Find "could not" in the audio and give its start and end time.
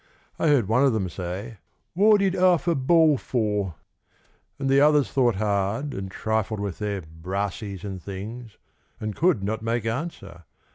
9.15-9.61